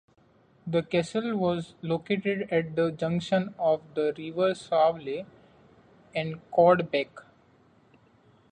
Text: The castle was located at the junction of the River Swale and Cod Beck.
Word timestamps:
The 0.65 0.81
castle 0.81 1.37
was 1.37 1.75
located 1.83 2.47
at 2.51 2.75
the 2.75 2.89
junction 2.89 3.53
of 3.59 3.83
the 3.93 4.15
River 4.17 4.55
Swale 4.55 5.27
and 6.15 6.41
Cod 6.51 6.89
Beck. 6.89 7.11